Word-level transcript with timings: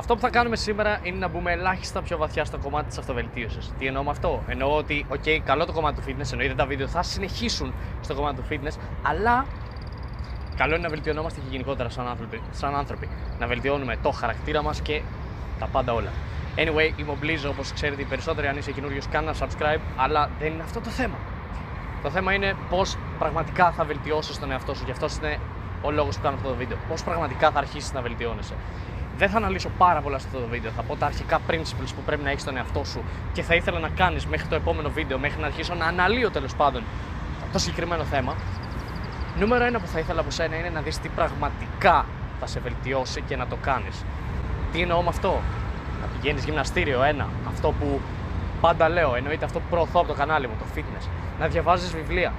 Αυτό 0.00 0.14
που 0.14 0.20
θα 0.20 0.30
κάνουμε 0.30 0.56
σήμερα 0.56 0.98
είναι 1.02 1.18
να 1.18 1.28
μπούμε 1.28 1.52
ελάχιστα 1.52 2.02
πιο 2.02 2.16
βαθιά 2.16 2.44
στο 2.44 2.58
κομμάτι 2.58 2.88
της 2.88 2.98
αυτοβελτίωσης. 2.98 3.72
Τι 3.78 3.86
εννοώ 3.86 4.02
με 4.02 4.10
αυτό; 4.10 4.42
Εννοώ 4.46 4.76
ότι, 4.76 5.06
OK, 5.12 5.38
καλό 5.44 5.64
το 5.64 5.72
κομμάτι 5.72 6.00
του 6.00 6.06
fitness, 6.06 6.32
εννοείται 6.32 6.54
τα 6.54 6.66
βίντεο 6.66 6.86
θα 6.86 7.02
συνεχίσουν 7.02 7.72
στο 8.00 8.14
κομμάτι 8.14 8.36
του 8.36 8.46
fitness, 8.50 8.78
αλλά 9.02 9.46
καλό 10.56 10.74
είναι 10.74 10.82
να 10.82 10.88
βελτιωνόμαστε 10.88 11.40
και 11.40 11.46
γενικότερα 11.50 11.88
σαν 11.88 12.08
άνθρωποι. 12.08 12.42
Σαν 12.50 12.74
άνθρωποι. 12.74 13.08
Να 13.38 13.46
βελτιώνουμε 13.46 13.96
το 14.02 14.10
χαρακτήρα 14.10 14.62
μας 14.62 14.80
και 14.80 15.02
τα 15.58 15.66
πάντα 15.66 15.92
όλα. 15.92 16.10
Anyway, 16.56 16.98
είμαι 17.00 17.10
ο 17.10 17.16
Blizz, 17.22 17.50
όπως 17.50 17.72
ξέρετε, 17.72 18.02
οι 18.02 18.04
περισσότεροι 18.04 18.46
αν 18.46 18.56
είσαι 18.56 18.70
καινούριος, 18.72 19.06
κάνε 19.08 19.30
subscribe, 19.40 19.80
αλλά 19.96 20.30
δεν 20.38 20.52
είναι 20.52 20.62
αυτό 20.62 20.80
το 20.80 20.90
θέμα. 20.90 21.16
Το 22.02 22.10
θέμα 22.10 22.32
είναι 22.32 22.54
πώς 22.70 22.96
πραγματικά 23.18 23.70
θα 23.70 23.84
βελτιώσεις 23.84 24.38
τον 24.38 24.50
εαυτό 24.50 24.74
σου 24.74 24.84
και 24.84 24.90
αυτός 24.90 25.16
είναι 25.16 25.38
ο 25.82 25.90
λόγος 25.90 26.16
που 26.16 26.22
κάνω 26.22 26.36
αυτό 26.36 26.48
το 26.48 26.54
βίντεο. 26.54 26.76
Πώς 26.88 27.02
πραγματικά 27.02 27.50
θα 27.50 27.58
αρχίσεις 27.58 27.92
να 27.92 28.00
βελτιώνεσαι. 28.00 28.54
Δεν 29.20 29.28
θα 29.28 29.36
αναλύσω 29.36 29.70
πάρα 29.78 30.00
πολλά 30.00 30.18
σε 30.18 30.26
αυτό 30.26 30.40
το 30.40 30.46
βίντεο. 30.46 30.70
Θα 30.70 30.82
πω 30.82 30.96
τα 30.96 31.06
αρχικά 31.06 31.40
principles 31.50 31.92
που 31.96 32.02
πρέπει 32.06 32.22
να 32.22 32.30
έχεις 32.30 32.42
στον 32.42 32.56
εαυτό 32.56 32.84
σου 32.84 33.02
και 33.32 33.42
θα 33.42 33.54
ήθελα 33.54 33.78
να 33.78 33.88
κάνεις 33.88 34.26
μέχρι 34.26 34.48
το 34.48 34.54
επόμενο 34.54 34.90
βίντεο, 34.90 35.18
μέχρι 35.18 35.40
να 35.40 35.46
αρχίσω 35.46 35.74
να 35.74 35.86
αναλύω 35.86 36.30
τέλος 36.30 36.54
πάντων 36.54 36.82
το 37.52 37.58
συγκεκριμένο 37.58 38.04
θέμα. 38.04 38.34
Νούμερο 39.38 39.64
ένα 39.64 39.80
που 39.80 39.86
θα 39.86 39.98
ήθελα 39.98 40.20
από 40.20 40.30
σένα 40.30 40.56
είναι 40.56 40.68
να 40.68 40.80
δεις 40.80 40.98
τι 40.98 41.08
πραγματικά 41.08 42.06
θα 42.40 42.46
σε 42.46 42.60
βελτιώσει 42.60 43.20
και 43.20 43.36
να 43.36 43.46
το 43.46 43.56
κάνεις. 43.56 44.04
Τι 44.72 44.80
εννοώ 44.80 45.02
με 45.02 45.08
αυτό; 45.08 45.40
Να 46.00 46.06
πηγαίνεις 46.06 46.44
γυμναστήριο, 46.44 47.02
ένα. 47.02 47.28
Αυτό 47.48 47.72
που 47.80 48.00
πάντα 48.60 48.88
λέω, 48.88 49.14
εννοείται 49.14 49.44
αυτό 49.44 49.58
που 49.58 49.66
προωθώ 49.70 50.00
από 50.00 50.08
το 50.08 50.14
κανάλι 50.14 50.46
μου, 50.48 50.54
το 50.58 50.64
fitness. 50.74 51.08
Να 51.38 51.46
διαβάζεις 51.46 51.92
βιβλία. 51.94 52.32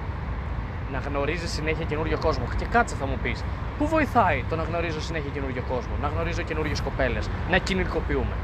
Να 0.92 0.98
γνωρίζει 0.98 1.48
συνέχεια 1.48 1.84
καινούριο 1.84 2.18
κόσμο. 2.18 2.44
Και 2.58 2.64
κάτσε 2.64 2.94
θα 2.94 3.06
μου 3.06 3.18
πεις, 3.22 3.44
Πού 3.78 3.88
βοηθάει 3.88 4.44
το 4.48 4.56
να 4.56 4.62
γνωρίζω 4.62 5.00
συνέχεια 5.00 5.30
καινούριο 5.30 5.62
κόσμο, 5.68 5.92
να 6.02 6.08
γνωρίζω 6.08 6.42
καινούριες 6.42 6.80
κοπέλες, 6.80 7.28
να 7.50 7.58
κοινωνικοποιούμε; 7.58 8.34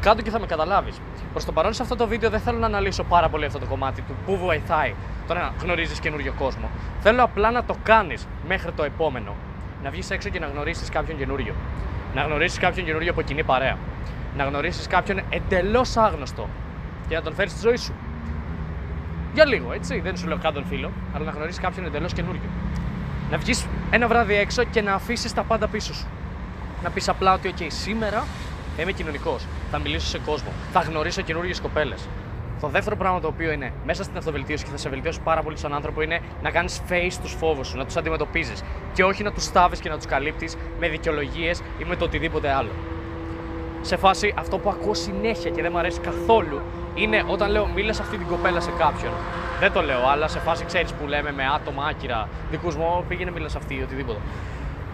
Κάτω 0.00 0.22
και 0.22 0.30
θα 0.30 0.40
με 0.40 0.46
καταλάβεις. 0.46 1.00
Προς 1.32 1.44
το 1.44 1.52
παρόν 1.52 1.72
σε 1.72 1.82
αυτό 1.82 1.96
το 1.96 2.06
βίντεο 2.06 2.30
δεν 2.30 2.40
θέλω 2.40 2.58
να 2.58 2.66
αναλύσω 2.66 3.04
πάρα 3.04 3.28
πολύ 3.28 3.44
αυτό 3.44 3.58
το 3.58 3.66
κομμάτι 3.66 4.02
του 4.02 4.14
πού 4.26 4.36
βοηθάει 4.36 4.94
το 5.26 5.34
να 5.34 5.52
γνωρίζεις 5.62 6.00
καινούριο 6.00 6.32
κόσμο. 6.38 6.70
Θέλω 7.00 7.22
απλά 7.22 7.50
να 7.50 7.64
το 7.64 7.76
κάνεις 7.82 8.26
μέχρι 8.48 8.72
το 8.72 8.84
επόμενο. 8.84 9.34
Να 9.82 9.90
βγεις 9.90 10.10
έξω 10.10 10.28
και 10.28 10.38
να 10.38 10.46
γνωρίσεις 10.46 10.88
κάποιον 10.88 11.18
καινούριο. 11.18 11.54
Να 12.14 12.22
γνωρίσεις 12.22 12.58
κάποιον 12.58 12.86
καινούριο 12.86 13.10
από 13.10 13.22
κοινή 13.22 13.44
παρέα. 13.44 13.76
Να 14.36 14.44
γνωρίσεις 14.44 14.86
κάποιον 14.86 15.20
εντελώς 15.30 15.96
άγνωστο 15.96 16.48
και 17.08 17.14
να 17.14 17.22
τον 17.22 17.34
φέρεις 17.34 17.52
στη 17.52 17.60
ζωή 17.60 17.76
σου. 17.76 17.92
Για 19.34 19.46
λίγο, 19.46 19.72
έτσι. 19.72 20.00
Δεν 20.00 20.16
σου 20.16 20.26
λέω 20.26 20.38
κάτω 20.38 20.62
φίλο, 20.68 20.90
αλλά 21.14 21.24
να 21.24 21.30
γνωρίσει 21.30 21.60
κάποιον 21.60 21.86
εντελώς 21.86 22.12
καινούριο. 22.12 22.40
Να 23.30 23.38
βγεις 23.38 23.66
ένα 23.90 24.08
βράδυ 24.08 24.34
έξω 24.34 24.64
και 24.64 24.82
να 24.82 24.94
αφήσεις 24.94 25.32
τα 25.32 25.42
πάντα 25.42 25.68
πίσω 25.68 25.94
σου. 25.94 26.06
Να 26.82 26.90
πεις 26.90 27.08
απλά 27.08 27.32
ότι, 27.34 27.54
OK, 27.58 27.66
σήμερα 27.68 28.24
είμαι 28.80 28.92
κοινωνικός. 28.92 29.46
Θα 29.70 29.78
μιλήσω 29.78 30.06
σε 30.06 30.18
κόσμο. 30.18 30.48
Θα 30.72 30.80
γνωρίσω 30.80 31.22
καινούριες 31.22 31.60
κοπέλες. 31.60 32.08
Το 32.60 32.68
δεύτερο 32.68 32.96
πράγμα 32.96 33.20
το 33.20 33.26
οποίο 33.26 33.52
είναι 33.52 33.72
μέσα 33.86 34.02
στην 34.02 34.16
αυτοβελτίωση 34.16 34.64
και 34.64 34.70
θα 34.70 34.76
σε 34.76 34.88
βελτιώσει 34.88 35.20
πάρα 35.20 35.42
πολύ 35.42 35.58
σαν 35.58 35.74
άνθρωπο 35.74 36.02
είναι 36.02 36.20
να 36.42 36.50
κάνεις 36.50 36.82
face 36.88 37.12
τους 37.22 37.32
φόβους 37.32 37.68
σου, 37.68 37.76
να 37.76 37.84
τους 37.84 37.96
αντιμετωπίζεις 37.96 38.62
και 38.92 39.04
όχι 39.04 39.22
να 39.22 39.32
τους 39.32 39.44
στάβεις 39.44 39.80
και 39.80 39.88
να 39.88 39.96
τους 39.96 40.06
καλύπτεις 40.06 40.56
με 40.80 40.88
δικαιολογίες 40.88 41.62
ή 41.78 41.84
με 41.84 41.96
το 41.96 42.04
οτιδήποτε 42.04 42.52
άλλο. 42.52 42.70
Σε 43.80 43.96
φάση 43.96 44.34
αυτό 44.38 44.58
που 44.58 44.70
ακούω 44.70 44.94
συνέχεια 44.94 45.50
και 45.50 45.62
δεν 45.62 45.70
μου 45.72 45.78
αρέσει 45.78 46.00
καθόλου 46.00 46.60
είναι 46.94 47.24
όταν 47.26 47.50
λέω 47.50 47.66
μίλα 47.66 47.90
αυτή 47.90 48.16
την 48.16 48.26
κοπέλα 48.26 48.60
σε 48.60 48.70
κάποιον. 48.70 49.12
Δεν 49.60 49.72
το 49.72 49.82
λέω, 49.82 50.08
αλλά 50.08 50.28
σε 50.28 50.38
φάση 50.38 50.64
ξέρεις 50.64 50.92
που 50.92 51.06
λέμε 51.06 51.32
με 51.32 51.46
άτομα 51.54 51.84
άκυρα 51.84 52.28
δικούς 52.50 52.76
μου, 52.76 53.04
πήγαινε 53.08 53.30
μίλα 53.30 53.48
σε 53.48 53.58
αυτή 53.58 53.74
ή 53.74 53.82
οτιδήποτε. 53.82 54.18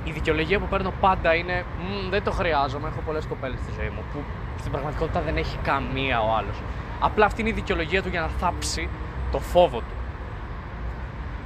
Η 0.04 0.10
δικαιολογία 0.10 0.58
που 0.58 0.66
παίρνω 0.66 0.92
πάντα 1.00 1.34
είναι 1.34 1.64
δεν 2.10 2.22
το 2.24 2.30
χρειάζομαι, 2.30 2.88
έχω 2.88 3.00
πολλές 3.06 3.26
κοπέλες 3.26 3.58
στη 3.60 3.72
ζωή 3.78 3.88
μου. 3.88 4.02
Που 4.12 4.22
στην 4.58 4.72
πραγματικότητα 4.72 5.20
δεν 5.20 5.36
έχει 5.36 5.56
καμία 5.62 6.20
ο 6.20 6.34
άλλος. 6.38 6.56
Απλά 7.00 7.26
αυτή 7.26 7.40
είναι 7.40 7.50
η 7.50 7.52
δικαιολογία 7.52 8.02
του 8.02 8.08
για 8.08 8.20
να 8.20 8.28
θάψει 8.28 8.88
το 9.32 9.38
φόβο 9.38 9.78
του. 9.78 9.94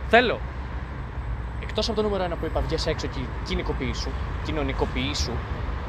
Θέλω, 0.09 0.39
εκτός 1.62 1.87
από 1.87 1.97
το 1.97 2.03
νούμερο 2.03 2.25
ένα 2.25 2.37
που 2.37 2.47
είπα, 2.47 2.61
βγες 2.61 2.87
έξω 2.87 3.07
και 3.07 3.21
κοινικοποιήσου, 3.45 4.11
κοινωνικοποιήσου, 4.45 5.33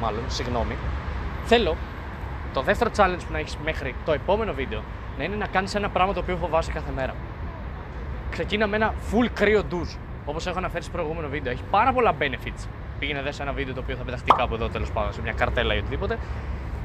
μάλλον, 0.02 0.24
συγγνώμη, 0.28 0.76
θέλω 1.46 1.76
το 2.56 2.62
δεύτερο 2.62 2.90
challenge 2.98 3.24
που 3.28 3.32
να 3.32 3.40
έχεις 3.40 3.58
μέχρι 3.64 3.96
το 4.06 4.12
επόμενο 4.12 4.54
βίντεο 4.54 4.82
να 5.18 5.24
είναι 5.24 5.36
να 5.36 5.48
κάνεις 5.48 5.76
ένα 5.76 5.90
πράγμα 5.90 6.14
το 6.14 6.20
οποίο 6.20 6.36
φοβάσαι 6.38 6.72
κάθε 6.72 6.92
μέρα. 6.96 7.14
Ξεκίνα 8.30 8.68
με 8.68 8.76
ένα 8.76 8.94
full 9.12 9.28
κρύο 9.34 9.64
ντουζ. 9.64 9.90
Όπως 10.26 10.48
έχω 10.48 10.58
αναφέρει 10.58 10.84
στο 10.84 10.92
προηγούμενο 10.92 11.28
βίντεο. 11.28 11.52
Έχει 11.52 11.64
πάρα 11.72 11.94
πολλά 11.94 12.14
benefits. 12.20 12.68
Πήγαινε 13.00 13.22
δες 13.22 13.36
σε 13.36 13.42
ένα 13.42 13.52
βίντεο 13.52 13.74
το 13.74 13.80
οποίο 13.80 13.96
θα 13.96 14.04
πεταχτεί 14.04 14.32
κάπου 14.38 14.54
εδώ 14.54 14.68
τέλος 14.70 14.92
πάντων, 14.92 15.14
σε 15.14 15.22
μια 15.22 15.32
καρτέλα 15.32 15.76
ή 15.76 15.78
οτιδήποτε. 15.78 16.18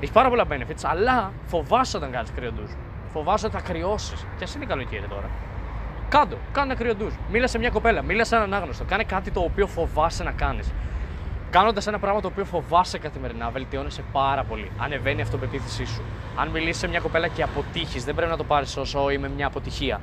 Έχει 0.01 0.13
πάρα 0.13 0.29
πολλά 0.29 0.45
benefits, 0.51 0.83
αλλά 0.83 1.33
φοβάσαι 1.47 1.97
όταν 1.97 2.11
κάνεις 2.11 2.31
κρύο 2.37 2.53
ντουζ. 2.53 2.71
Φοβάσαι 3.13 3.47
ότι 3.47 3.55
θα 3.55 3.63
κρυώσεις. 3.63 4.27
Και 4.39 4.45
α 4.45 4.49
είναι 4.57 4.65
καλοκαίρι 4.65 5.07
τώρα. 5.09 5.29
Κάντο, 6.09 6.37
κάνε 6.53 6.73
ένα 6.73 6.81
κρύο 6.81 6.95
ντουζ. 6.95 7.15
Μίλα 7.31 7.47
σε 7.47 7.59
μια 7.59 7.71
κοπέλα, 7.71 8.03
μίλα 8.03 8.25
σε 8.25 8.37
έναν 8.37 8.55
άγνωστο. 8.55 8.85
Κάνε 8.85 9.05
κάτι 9.05 9.31
το 9.31 9.41
οποίο 9.41 9.67
φοβάσαι 9.67 10.23
να 10.23 10.31
κάνεις. 10.31 10.73
Κάνοντας 11.51 11.87
ένα 11.87 11.99
πράγμα 11.99 12.21
το 12.21 12.29
οποίο 12.29 12.45
φοβάσαι 12.45 12.99
καθημερινά, 12.99 13.51
βελτιώνεσαι 13.51 14.03
πάρα 14.13 14.45
πολύ. 14.45 14.71
Ανεβαίνει 14.79 15.19
η 15.19 15.23
αυτοπεποίθησή 15.23 15.85
σου. 15.85 16.03
Αν 16.37 16.49
μιλήσεις 16.49 16.77
σε 16.77 16.89
μια 16.89 17.01
κοπέλα 17.01 17.29
και 17.29 17.43
αποτύχεις, 17.43 18.05
δεν 18.05 18.15
πρέπει 18.15 18.31
να 18.31 18.37
το 18.37 18.45
πάρεις 18.45 18.77
όσο 18.77 19.11
είμαι 19.11 19.29
μια 19.29 19.47
αποτυχία. 19.47 20.01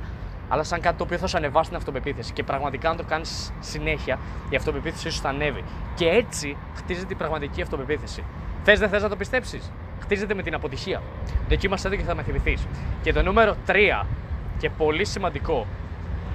Αλλά 0.48 0.62
σαν 0.62 0.80
κάτι 0.80 0.96
το 0.96 1.04
οποίο 1.04 1.18
θα 1.18 1.26
σου 1.26 1.36
ανεβάσει 1.36 1.68
την 1.68 1.78
αυτοπεποίθηση. 1.78 2.32
Και 2.32 2.42
πραγματικά, 2.42 2.90
αν 2.90 2.96
το 2.96 3.04
κάνεις 3.04 3.52
συνέχεια, 3.60 4.18
η 4.50 4.56
αυτοπεποίθησή 4.56 5.10
σου 5.10 5.20
θα 5.20 5.28
ανέβει. 5.28 5.64
Και 5.94 6.08
έτσι 6.08 6.56
χτίζεται 6.76 7.12
η 7.12 7.16
πραγματική 7.16 7.62
αυτοπεποίθηση. 7.62 8.24
Θες, 8.64 8.78
δεν 8.78 8.88
θες 8.88 9.02
να 9.02 9.08
το 9.08 9.16
πιστέψεις; 9.16 9.72
Χτίζεται 10.00 10.34
με 10.34 10.42
την 10.42 10.54
αποτυχία. 10.54 11.02
Δοκίμασε 11.48 11.88
το 11.88 11.96
και 11.96 12.02
θα 12.02 12.14
με 12.14 12.22
θυμηθείς. 12.22 12.66
Και 13.02 13.12
το 13.12 13.22
νούμερο 13.22 13.56
3 13.66 14.06
και 14.58 14.70
πολύ 14.70 15.04
σημαντικό 15.04 15.66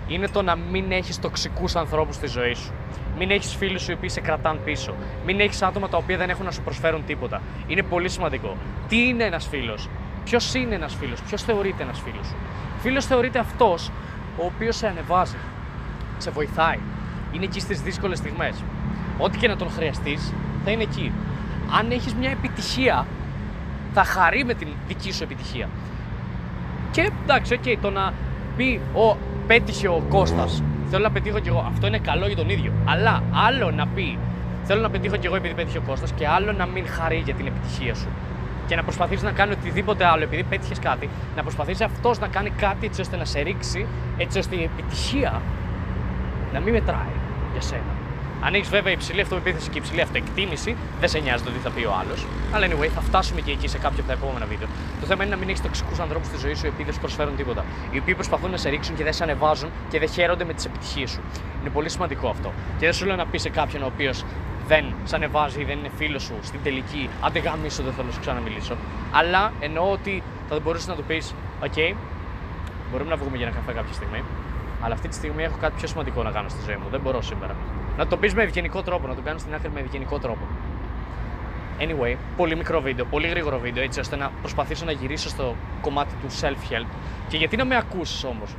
είναι 0.08 0.28
το 0.28 0.42
να 0.42 0.56
μην 0.56 0.92
έχεις 0.92 1.20
τοξικούς 1.20 1.76
ανθρώπους 1.76 2.16
στη 2.16 2.28
ζωή 2.28 2.54
σου. 2.54 2.72
Μην 3.18 3.32
έχεις 3.32 3.56
φίλους 3.56 3.88
οι 3.88 3.94
οποίοι 3.94 4.10
σε 4.10 4.22
κρατάνε 4.22 4.60
πίσω. 4.60 4.94
Μην 5.26 5.40
έχεις 5.40 5.62
άτομα 5.62 5.90
τα 5.90 5.98
οποία 5.98 6.18
δεν 6.18 6.30
έχουν 6.30 6.46
να 6.46 6.52
σου 6.52 6.62
προσφέρουν 6.62 7.06
τίποτα. 7.06 7.42
Είναι 7.68 7.82
πολύ 7.82 8.10
σημαντικό. 8.10 8.58
Τι 8.88 9.08
είναι 9.08 9.24
ένας 9.24 9.48
φίλος, 9.48 9.90
Ποιος 10.24 10.54
είναι 10.54 10.76
ένας 10.76 10.96
φίλος, 10.96 11.22
Ποιος 11.22 11.44
θεωρείται 11.44 11.84
ένας 11.84 12.00
φίλος 12.00 12.28
σου; 12.28 12.36
Φίλος 12.80 13.06
θεωρείται 13.06 13.40
αυτός 13.40 13.92
ο 14.38 14.46
οποίος 14.46 14.76
σε 14.76 14.88
ανεβάζει, 14.88 15.38
σε 16.18 16.32
βοηθάει. 16.32 16.80
Είναι 17.32 17.44
εκεί 17.44 17.60
στις 17.60 17.82
δύσκολες 17.82 18.18
στιγμές. 18.18 18.64
Ό,τι 19.18 19.38
και 19.38 19.48
να 19.48 19.56
τον 19.56 19.70
χρειαστείς, 19.70 20.34
θα 20.66 20.72
είναι 20.72 20.84
εκεί. 20.84 21.12
Αν 21.80 21.92
έχεις 21.92 22.14
μια 22.14 22.30
επιτυχία, 22.30 23.06
θα 23.94 24.04
χαρεί 24.04 24.46
με 24.46 24.54
την 24.54 24.68
δική 24.88 25.12
σου 25.12 25.24
επιτυχία. 25.24 25.70
Και 26.92 27.12
εντάξει, 27.24 27.54
οκ, 27.54 27.82
το 27.82 27.90
να 27.90 28.14
πει, 28.58 28.82
ο, 28.94 29.18
πέτυχε 29.48 29.88
ο 29.88 30.04
Κώστας 30.10 30.64
θέλω 30.90 31.04
να 31.04 31.12
πετύχω 31.12 31.40
κι 31.40 31.48
εγώ. 31.48 31.66
Αυτό 31.68 31.88
είναι 31.88 31.98
καλό 32.00 32.28
για 32.28 32.36
τον 32.36 32.50
ίδιο. 32.50 32.72
Αλλά 32.86 33.24
άλλο 33.48 33.72
να 33.72 33.88
πει 33.88 34.18
θέλω 34.64 34.82
να 34.82 34.90
πετύχω 34.90 35.16
κι 35.16 35.26
εγώ 35.26 35.36
επειδή 35.36 35.54
πέτυχε 35.54 35.78
ο 35.78 35.82
Κώστας 35.88 36.12
και 36.12 36.28
άλλο 36.28 36.52
να 36.52 36.66
μην 36.66 36.88
χαρεί 36.88 37.22
για 37.26 37.34
την 37.34 37.46
επιτυχία 37.46 37.96
σου. 37.96 38.08
Και 38.68 38.76
να 38.76 38.84
προσπαθήσει 38.84 39.24
να 39.24 39.32
κάνει 39.32 39.52
οτιδήποτε 39.52 40.06
άλλο 40.06 40.24
επειδή 40.24 40.44
πέτυχες 40.44 40.80
κάτι, 40.80 41.10
να 41.36 41.42
προσπαθήσει 41.42 41.84
αυτός 41.84 42.20
να 42.20 42.28
κάνει 42.28 42.50
κάτι 42.50 42.86
έτσι 42.86 43.02
ώστε 43.02 43.18
να 43.18 43.26
σε 43.26 43.40
ρίξει, 43.40 43.86
έτσι 44.18 44.40
ώστε 44.40 44.56
η 44.56 44.64
επιτυχία 44.64 45.42
να 46.54 46.60
μην 46.60 46.74
μετράει 46.74 47.16
για 47.52 47.62
σένα. 47.62 48.03
Αν 48.46 48.54
έχει 48.54 48.70
βέβαια 48.70 48.94
υψηλή 48.94 49.22
αυτοπεποίθηση 49.22 49.70
και 49.70 49.78
υψηλή 49.78 50.02
αυτοεκτίμηση, 50.02 50.76
δεν 51.00 51.10
σε 51.10 51.20
νοιάζει 51.20 51.44
το 51.44 51.52
τι 51.52 51.60
θα 51.60 51.70
πει 51.70 51.84
ο 51.84 51.94
άλλος. 52.02 52.26
Αλλά 52.54 52.68
anyway, 52.68 52.90
θα 52.96 53.02
φτάσουμε 53.02 53.42
και 53.42 53.52
εκεί 53.52 53.68
σε 53.68 53.78
κάποιο 53.78 53.98
από 54.00 54.08
τα 54.08 54.14
επόμενα 54.14 54.46
βίντεο. 54.46 54.68
Το 55.02 55.06
θέμα 55.06 55.24
είναι 55.24 55.34
να 55.34 55.40
μην 55.40 55.50
έχεις 55.50 55.62
τοξικούς 55.62 56.00
ανθρώπους 56.00 56.28
στη 56.28 56.38
ζωή 56.38 56.54
σου 56.54 56.66
οι 56.66 56.70
οποίοι 56.70 56.86
δεν 56.86 56.94
σου 56.94 57.00
προσφέρουν 57.00 57.36
τίποτα. 57.36 57.66
Οι 57.92 57.98
οποίοι 57.98 58.16
προσπαθούν 58.16 58.52
να 58.52 58.58
σε 58.58 58.70
ρίξουν 58.70 58.96
και 58.96 59.04
δεν 59.04 59.14
σε 59.14 59.24
ανεβάζουν 59.24 59.70
και 59.90 60.00
δεν 60.00 60.10
χαίρονται 60.10 60.46
με 60.46 60.54
τις 60.54 60.66
επιτυχίες 60.66 61.10
σου. 61.10 61.22
Είναι 61.62 61.70
πολύ 61.70 61.90
σημαντικό 61.90 62.28
αυτό. 62.28 62.52
Και 62.80 62.86
δεν 62.86 62.94
σου 62.94 63.06
λέω 63.06 63.16
να 63.16 63.26
πεις 63.26 63.42
σε 63.42 63.50
κάποιον 63.50 63.84
ο 63.84 63.86
οποίος 63.86 64.26
δεν 64.68 64.86
σε 65.04 65.16
ανεβάζει 65.16 65.62
ή 65.62 65.64
δεν 65.64 65.78
είναι 65.78 65.92
φίλος 65.98 66.24
σου 66.24 66.34
στην 66.42 66.60
τελική, 66.64 67.10
αν 67.22 67.32
δεν 67.32 67.44
γαμίσω, 67.44 67.84
δεν 67.84 67.94
θέλω 67.94 68.08
να 68.08 68.14
σου 68.14 68.20
ξαναμιλήσω. 68.20 68.76
Αλλά 69.12 69.54
εννοώ 69.60 69.92
ότι 69.92 70.24
θα 70.50 70.60
μπορούσες 70.60 70.88
να 70.88 70.96
του 70.96 71.04
πεις, 71.04 71.34
OK, 71.64 71.96
μπορούμε 72.92 73.10
να 73.10 73.16
βγούμε 73.16 73.38
για 73.38 73.46
ένα 73.48 73.56
καφέ 73.56 73.72
κάποια 73.72 73.94
στιγμή. 73.94 74.24
Αλλά 74.82 74.94
αυτή 74.94 75.08
τη 75.08 75.16
στιγμή 75.16 75.44
έχω 75.44 75.58
κάτι 75.62 75.74
πιο 75.78 75.88
σημαντικό 75.88 76.24
να 76.24 76.32
κάνω 76.32 76.50
στη 76.50 76.60
ζωή 76.66 76.76
μου. 76.76 76.88
Δεν 76.92 77.00
μπορώ 77.02 77.22
σήμερα. 77.22 77.56
Να 77.98 78.08
το 78.08 78.18
πεις 78.18 78.34
με 78.34 78.44
ευγενικό 78.44 78.82
τρόπο, 78.82 79.08
να 79.08 79.16
το 79.16 79.22
κάνεις 79.22 79.42
στην 79.42 79.54
άκρη 79.54 79.70
με 79.74 79.80
ευγενικό 79.80 80.20
τρόπο. 80.20 80.46
Anyway, 81.80 82.16
πολύ 82.38 82.56
μικρό 82.56 82.82
βίντεο, 82.82 83.06
πολύ 83.06 83.28
γρήγορο 83.28 83.60
βίντεο, 83.60 83.84
έτσι 83.84 84.00
ώστε 84.00 84.16
να 84.16 84.32
προσπαθήσω 84.40 84.86
να 84.86 84.92
γυρίσω 84.92 85.30
στο 85.30 85.56
κομμάτι 85.82 86.14
του 86.22 86.28
self-help. 86.42 86.88
Και 87.28 87.38
γιατί 87.38 87.58
να 87.58 87.66
με 87.66 87.76
ακούσει 87.76 88.28
όμως; 88.28 88.56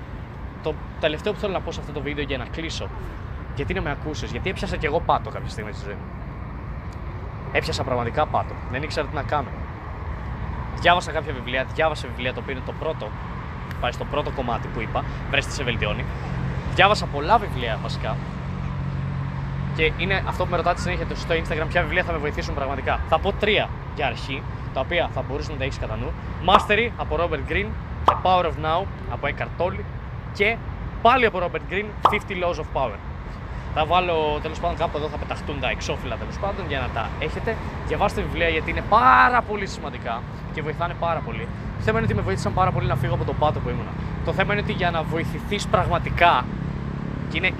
Το 0.63 0.75
τελευταίο 1.01 1.33
που 1.33 1.39
θέλω 1.39 1.53
να 1.53 1.61
πω 1.61 1.73
σε 1.73 1.81
αυτό 1.81 1.93
το 1.93 2.01
βίντεο 2.01 2.25
για 2.25 2.39
να 2.39 2.45
κλείσω. 2.45 2.89
Γιατί 3.55 3.75
να 3.75 3.81
με 3.81 3.91
ακούσεις, 3.91 4.31
Γιατί 4.31 4.51
έπιασα 4.51 4.77
και 4.77 4.87
εγώ 4.87 5.01
πάτο 5.01 5.31
κάποια 5.31 5.49
στιγμή 5.49 5.73
στη 5.73 5.85
ζωή 5.85 5.95
μου. 5.95 6.07
Έπιασα 7.53 7.85
πραγματικά 7.85 8.27
πάτο. 8.27 8.55
Δεν 8.71 8.83
ήξερα 8.83 9.07
τι 9.07 9.15
να 9.15 9.23
κάνω. 9.23 9.49
Διάβασα 10.81 11.13
κάποια 11.13 11.33
βιβλία, 11.33 11.67
διάβασα 11.75 12.09
βιβλία 12.09 12.33
το 12.35 12.41
οποίο 12.41 12.53
είναι 12.53 12.63
το 12.67 12.73
πρώτο. 12.79 13.09
Πάει 13.81 13.93
στο 13.93 14.05
πρώτο 14.05 14.31
κομμάτι 14.31 14.69
που 14.69 14.81
είπα, 14.81 15.05
βρέστη 15.31 15.53
σε 15.53 15.63
βελτιώνει. 15.63 16.05
Διάβασα 16.75 17.07
πολλά 17.07 17.39
βιβλία 17.39 17.79
βασικά 17.83 18.17
και 19.77 19.93
είναι 19.99 20.23
αυτό 20.27 20.45
που 20.45 20.51
με 20.51 20.57
ρωτάτε 20.57 20.81
συνέχεια 20.81 21.07
στο 21.15 21.35
Instagram, 21.35 21.67
ποια 21.69 21.83
βιβλία 21.83 22.05
θα 22.05 22.13
με 22.13 22.19
βοηθήσουν 22.19 22.55
πραγματικά. 22.55 23.01
Θα 23.09 23.19
πω 23.19 23.33
τρία 23.33 23.69
για 23.95 24.07
αρχή. 24.07 24.43
τα 24.75 24.81
οποία 24.81 25.11
θα 25.15 25.23
μπορούσε 25.29 25.53
να 25.53 25.59
τα 25.59 25.65
έχεις 25.65 25.79
κατά 25.79 25.97
νου. 25.97 26.13
Mastery 26.47 26.91
από 26.97 27.17
Robert 27.21 27.53
Greene 27.53 27.71
και 28.05 28.15
Power 28.23 28.45
of 28.45 28.57
Now 28.65 28.87
από 29.13 29.29
Eckhart 29.31 29.63
Tolle 29.63 29.81
και 30.33 30.57
πάλι 31.03 31.27
από 31.27 31.39
Robert 31.39 31.73
Greene 31.73 31.91
50 32.11 32.17
Laws 32.43 32.59
of 32.63 32.83
Power. 32.83 32.99
Θα 33.75 33.85
βάλω 33.87 34.39
τέλος 34.43 34.61
πάντων 34.61 34.77
κάπου 34.77 34.97
εδώ, 34.97 35.09
θα 35.09 35.17
πεταχτούν 35.17 35.61
τα 35.61 35.69
εξώφυλλα 35.69 36.17
τέλος 36.17 36.39
πάντων 36.39 36.65
για 36.69 36.81
να 36.81 36.89
τα 36.95 37.09
έχετε. 37.19 37.57
Διαβάστε 37.87 38.21
βιβλία 38.21 38.49
γιατί 38.49 38.71
είναι 38.71 38.83
πάρα 38.89 39.43
πολύ 39.43 39.67
σημαντικά 39.67 40.23
και 40.55 40.63
βοηθάνε 40.63 40.95
πάρα 41.01 41.21
πολύ. 41.25 41.49
Το 41.79 41.83
θέμα 41.85 41.99
είναι 41.99 42.07
ότι 42.07 42.17
με 42.17 42.23
βοήθησαν 42.23 42.55
πάρα 42.55 42.71
πολύ 42.71 42.87
να 42.87 42.97
φύγω 42.97 43.15
από 43.15 43.25
το 43.25 43.33
πάτο 43.33 43.61
που 43.61 43.69
ήμουνα. 43.69 43.91
Το 44.25 44.33
θέμα 44.33 44.53
είναι 44.53 44.63
ότι 44.63 44.73
για 44.73 44.91
να 44.91 45.03
βοηθηθείς 45.03 45.67
πραγματικά, 45.67 46.45
και 47.31 47.37
είναι 47.37 47.51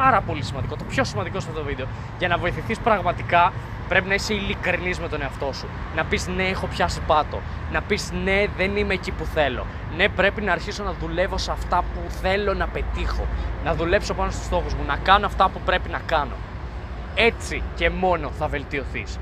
πάρα 0.00 0.20
πολύ 0.20 0.42
σημαντικό, 0.42 0.76
το 0.76 0.84
πιο 0.84 1.04
σημαντικό 1.04 1.40
σε 1.40 1.48
αυτό 1.48 1.60
το 1.60 1.66
βίντεο, 1.66 1.86
για 2.18 2.28
να 2.28 2.36
βοηθηθείς 2.36 2.78
πραγματικά 2.78 3.52
πρέπει 3.88 4.08
να 4.08 4.14
είσαι 4.14 4.34
ειλικρινής 4.34 4.98
με 4.98 5.08
τον 5.08 5.22
εαυτό 5.22 5.52
σου. 5.52 5.66
Να 5.96 6.04
πεις 6.04 6.28
ναι, 6.28 6.42
έχω 6.42 6.66
πιάσει 6.66 7.00
πάτο. 7.06 7.40
Να 7.72 7.82
πεις 7.82 8.12
ναι, 8.24 8.44
δεν 8.56 8.76
είμαι 8.76 8.94
εκεί 8.94 9.10
που 9.10 9.24
θέλω. 9.24 9.66
Ναι, 9.96 10.08
πρέπει 10.08 10.40
να 10.40 10.52
αρχίσω 10.52 10.82
να 10.84 10.92
δουλεύω 11.00 11.38
σε 11.38 11.50
αυτά 11.50 11.84
που 11.94 12.00
θέλω 12.10 12.54
να 12.54 12.66
πετύχω. 12.66 13.26
Να 13.64 13.74
δουλέψω 13.74 14.14
πάνω 14.14 14.30
στους 14.30 14.44
στόχους 14.44 14.74
μου. 14.74 14.84
Να 14.86 14.96
κάνω 14.96 15.26
αυτά 15.26 15.48
που 15.48 15.60
πρέπει 15.64 15.88
να 15.88 16.00
κάνω. 16.06 16.36
Έτσι 17.14 17.62
και 17.74 17.90
μόνο 17.90 18.30
θα 18.38 18.48
βελτιωθείς. 18.48 19.18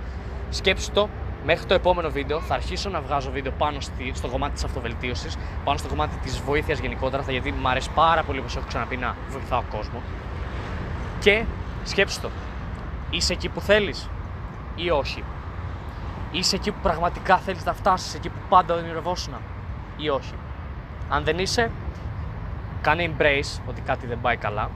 Σκέψου 0.51 0.91
το, 0.91 1.09
μέχρι 1.45 1.67
το 1.67 1.75
επόμενο 1.75 2.11
βίντεο 2.11 2.41
θα 2.41 2.55
αρχίσω 2.55 2.91
να 2.91 3.01
βγάζω 3.01 3.31
βίντεο 3.31 3.53
πάνω 3.59 3.81
στη, 3.81 4.13
στο 4.15 4.29
κομμάτι 4.29 4.53
της 4.53 4.65
αυτοβελτίωσης, 4.65 5.37
πάνω 5.65 5.79
στο 5.79 5.89
κομμάτι 5.89 6.17
της 6.17 6.41
βοήθειας 6.41 6.79
γενικότερα, 6.79 7.23
θα, 7.23 7.33
γιατί 7.33 7.53
μου 7.53 7.69
αρέσει 7.69 7.91
πάρα 7.95 8.23
πολύ 8.23 8.39
όπως 8.39 8.57
έχω 8.57 8.67
ξαναπεί 8.69 8.97
να 8.97 9.17
βοηθάω 9.31 9.63
κόσμο. 9.71 10.03
Και 11.25 11.45
σκέψου 11.85 12.21
το, 12.21 12.31
είσαι 13.11 13.33
εκεί 13.33 13.49
που 13.49 13.61
θέλεις 13.61 14.09
ή 14.75 14.91
όχι; 14.91 15.25
Είσαι 16.31 16.57
εκεί 16.57 16.71
που 16.71 16.79
πραγματικά 16.83 17.37
θέλεις 17.37 17.65
να 17.65 17.73
φτάσεις, 17.73 18.15
εκεί 18.15 18.29
που 18.29 18.39
πάντα 18.49 18.75
ονειρευόσουν 18.75 19.35
ή 19.97 20.09
όχι; 20.09 20.35
Αν 21.09 21.25
δεν 21.25 21.39
είσαι, 21.39 21.71
κάνε 22.81 23.11
embrace 23.11 23.61
ότι 23.69 23.81
κάτι 23.81 24.07
δεν 24.07 24.21
πάει 24.21 24.37
καλά 24.37 24.71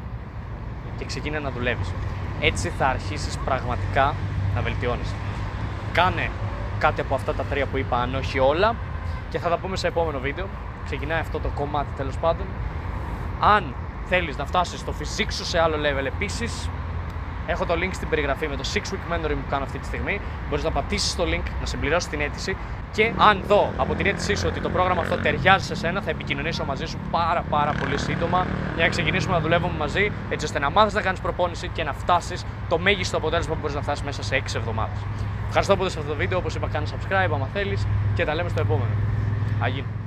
και 0.99 1.05
ξεκίνησε 1.05 1.43
να 1.43 1.51
δουλεύεις. 1.51 1.93
Έτσι 2.41 2.69
θα 2.69 2.87
αρχίσεις 2.87 3.39
πραγματικά 3.39 4.15
να 4.55 4.61
βελτιώνεις. 4.61 5.15
Κάνε 5.93 6.31
κάτι 6.79 7.01
από 7.01 7.15
αυτά 7.15 7.35
τα 7.35 7.43
τρία 7.43 7.67
που 7.67 7.77
είπα, 7.77 7.97
αν 7.97 8.15
όχι 8.15 8.39
όλα, 8.39 8.75
και 9.31 9.39
θα 9.39 9.49
τα 9.49 9.59
πούμε 9.59 9.77
σε 9.77 9.87
επόμενο 9.87 10.19
βίντεο. 10.19 10.47
Ξεκινάει 10.85 11.21
αυτό 11.21 11.39
το 11.39 11.49
κομμάτι 11.49 11.89
τέλος 11.97 12.17
πάντων. 12.17 12.47
Αν 13.41 13.75
θέλεις 14.09 14.37
να 14.37 14.47
φτάσεις 14.47 14.81
στο 14.81 14.93
φυσικό 14.93 15.31
σου 15.31 15.45
σε 15.45 15.59
άλλο 15.61 15.77
level 15.77 16.05
επίσης, 16.07 16.69
Έχω 17.51 17.67
το 17.67 17.75
link 17.75 17.91
στην 17.93 18.09
περιγραφή 18.09 18.49
με 18.49 18.57
το 18.57 18.65
6 18.75 18.77
week 18.77 19.13
mentoring 19.13 19.39
που 19.43 19.51
κάνω 19.51 19.65
αυτή 19.65 19.79
τη 19.79 19.87
στιγμή. 19.87 20.21
Μπορείς 20.49 20.65
να 20.65 20.71
πατήσεις 20.71 21.17
το 21.17 21.25
link, 21.25 21.43
να 21.61 21.67
συμπληρώσεις 21.67 22.09
την 22.11 22.21
αίτηση 22.21 22.57
και 22.93 23.13
αν 23.19 23.43
δω 23.47 23.73
από 23.77 23.95
την 23.95 24.07
αίτησή 24.07 24.35
σου 24.35 24.47
ότι 24.47 24.61
το 24.61 24.69
πρόγραμμα 24.69 25.01
αυτό 25.01 25.17
ταιριάζει 25.17 25.67
σε 25.67 25.75
σένα, 25.75 26.01
θα 26.01 26.11
επικοινωνήσω 26.11 26.65
μαζί 26.65 26.87
σου 26.87 26.99
πάρα 27.11 27.45
πάρα 27.51 27.73
πολύ 27.81 27.99
σύντομα 27.99 28.47
για 28.75 28.85
να 28.85 28.91
ξεκινήσουμε 28.91 29.35
να 29.35 29.41
δουλεύουμε 29.41 29.75
μαζί, 29.79 30.13
έτσι 30.29 30.47
ώστε 30.47 30.59
να 30.59 30.71
μάθεις 30.71 30.95
να 30.95 31.01
κάνεις 31.01 31.21
προπόνηση 31.21 31.69
και 31.69 31.85
να 31.85 31.93
φτάσεις 31.93 32.45
το 32.69 32.79
μέγιστο 32.79 33.17
αποτέλεσμα 33.17 33.55
που 33.55 33.61
μπορείς 33.61 33.77
να 33.77 33.83
φτάσεις 33.83 34.05
μέσα 34.05 34.23
σε 34.23 34.37
6 34.37 34.57
εβδομάδες. 34.57 34.99
Ευχαριστώ 35.47 35.77
που 35.77 35.83
είδες 35.83 35.97
αυτό 35.97 36.09
το 36.09 36.17
βίντεο. 36.17 36.39
Όπως 36.39 36.55
είπα, 36.55 36.69
κάνει 36.69 36.87
subscribe 36.91 37.31
άμα 37.33 37.49
θέλεις 37.53 37.87
και 38.15 38.25
τα 38.25 38.35
λέμε 38.35 38.49
στο 38.49 38.61
επόμενο. 38.61 38.91
Αγίνου. 39.61 39.98